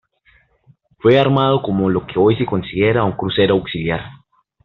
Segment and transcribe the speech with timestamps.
[0.97, 4.01] Fue armado como lo que hoy se considera un crucero auxiliar.